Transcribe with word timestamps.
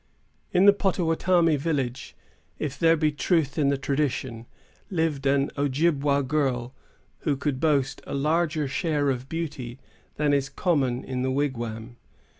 In 0.51 0.65
the 0.65 0.73
Pottawattamie 0.73 1.59
village, 1.59 2.15
if 2.57 2.79
there 2.79 2.97
be 2.97 3.11
truth 3.11 3.59
in 3.59 3.69
tradition, 3.79 4.47
lived 4.89 5.27
an 5.27 5.51
Ojibwa 5.55 6.23
girl, 6.27 6.73
who 7.19 7.35
could 7.35 7.59
boast 7.59 8.01
a 8.07 8.15
larger 8.15 8.67
share 8.67 9.11
of 9.11 9.29
beauty 9.29 9.77
than 10.15 10.33
is 10.33 10.49
common 10.49 11.03
in 11.03 11.21
the 11.21 11.29
wigwam. 11.29 11.97